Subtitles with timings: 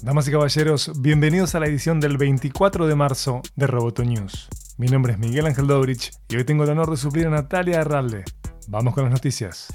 [0.00, 4.48] Damas y caballeros, bienvenidos a la edición del 24 de marzo de Roboto News.
[4.76, 7.80] Mi nombre es Miguel Ángel Dobrich y hoy tengo el honor de suplir a Natalia
[7.80, 8.24] Herralde.
[8.68, 9.66] Vamos con las noticias.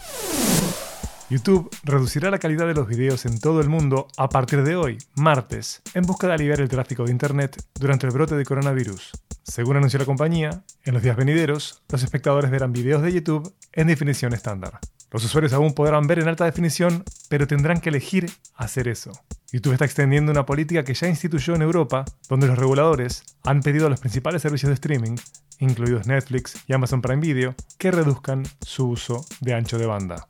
[1.30, 4.98] YouTube reducirá la calidad de los videos en todo el mundo a partir de hoy,
[5.16, 9.12] martes, en busca de aliviar el tráfico de Internet durante el brote de coronavirus.
[9.44, 13.88] Según anunció la compañía, en los días venideros, los espectadores verán videos de YouTube en
[13.88, 14.80] definición estándar.
[15.12, 19.12] Los usuarios aún podrán ver en alta definición, pero tendrán que elegir hacer eso.
[19.54, 23.86] YouTube está extendiendo una política que ya instituyó en Europa, donde los reguladores han pedido
[23.86, 25.16] a los principales servicios de streaming,
[25.60, 30.28] incluidos Netflix y Amazon Prime Video, que reduzcan su uso de ancho de banda.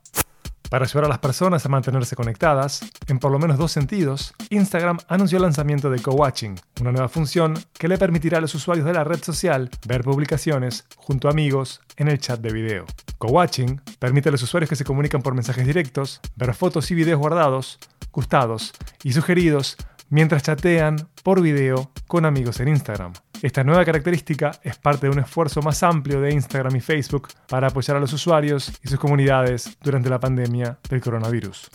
[0.68, 4.98] Para ayudar a las personas a mantenerse conectadas, en por lo menos dos sentidos, Instagram
[5.08, 8.92] anunció el lanzamiento de Co-Watching, una nueva función que le permitirá a los usuarios de
[8.92, 12.84] la red social ver publicaciones junto a amigos en el chat de video.
[13.18, 17.20] Co-Watching permite a los usuarios que se comunican por mensajes directos ver fotos y videos
[17.20, 17.78] guardados,
[18.14, 19.76] gustados y sugeridos
[20.08, 23.12] mientras chatean por video con amigos en Instagram.
[23.42, 27.68] Esta nueva característica es parte de un esfuerzo más amplio de Instagram y Facebook para
[27.68, 31.70] apoyar a los usuarios y sus comunidades durante la pandemia del coronavirus.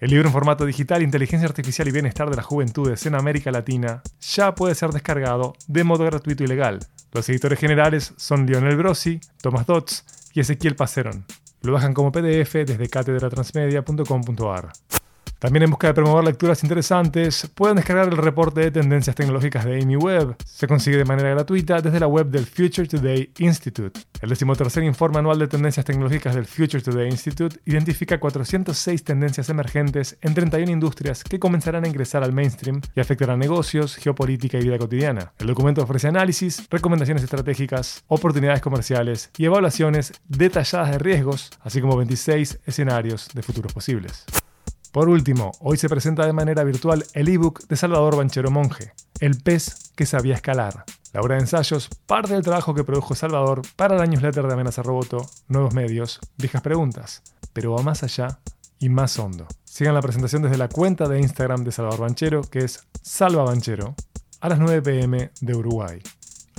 [0.00, 4.02] El libro en formato digital Inteligencia Artificial y Bienestar de las Juventudes en América Latina
[4.20, 6.80] ya puede ser descargado de modo gratuito y legal.
[7.12, 11.26] Los editores generales son Lionel Grossi, Thomas Dodds y Ezequiel Paceron.
[11.60, 14.72] Lo bajan como PDF desde catedratransmedia.com.ar.
[15.40, 19.80] También en busca de promover lecturas interesantes, pueden descargar el reporte de tendencias tecnológicas de
[19.80, 20.36] Amy Web.
[20.44, 23.98] Se consigue de manera gratuita desde la web del Future Today Institute.
[24.20, 30.18] El decimotercer informe anual de tendencias tecnológicas del Future Today Institute identifica 406 tendencias emergentes
[30.20, 34.76] en 31 industrias que comenzarán a ingresar al mainstream y afectarán negocios, geopolítica y vida
[34.76, 35.32] cotidiana.
[35.38, 41.96] El documento ofrece análisis, recomendaciones estratégicas, oportunidades comerciales y evaluaciones detalladas de riesgos, así como
[41.96, 44.26] 26 escenarios de futuros posibles.
[44.92, 49.40] Por último, hoy se presenta de manera virtual el ebook de Salvador Banchero Monje, El
[49.40, 50.84] pez que sabía escalar.
[51.12, 54.82] La obra de ensayos parte del trabajo que produjo Salvador para la newsletter de Amenaza
[54.82, 57.22] Roboto, Nuevos Medios, Viejas Preguntas,
[57.52, 58.40] pero va más allá
[58.80, 59.46] y más hondo.
[59.62, 63.94] Sigan la presentación desde la cuenta de Instagram de Salvador Banchero, que es Salva Banchero,
[64.40, 66.00] a las 9 pm de Uruguay.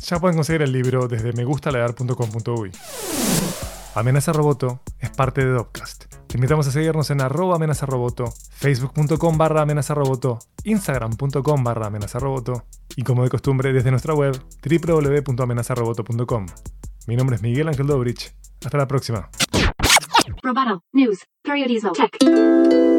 [0.06, 2.72] Ya pueden conseguir el libro desde megustalear.com.uy.
[3.94, 6.06] Amenaza Roboto es parte de Dopcast.
[6.28, 12.64] Te invitamos a seguirnos en arroba amenazaroboto, facebook.com barra amenazaroboto, instagram.com barra amenazaroboto
[12.96, 16.46] y como de costumbre desde nuestra web www.amenazaroboto.com.
[17.08, 18.34] Mi nombre es Miguel Ángel Dobrich.
[18.64, 19.30] Hasta la próxima.
[20.42, 22.91] Roboto, news, periodismo, tech.